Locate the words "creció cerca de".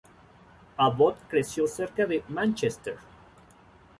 1.29-2.23